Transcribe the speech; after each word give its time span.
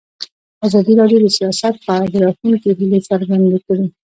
ازادي 0.67 0.93
راډیو 0.99 1.19
د 1.21 1.27
سیاست 1.37 1.75
په 1.85 1.89
اړه 1.95 2.07
د 2.09 2.15
راتلونکي 2.25 2.67
هیلې 2.79 2.99
څرګندې 3.09 3.59
کړې. 3.65 3.85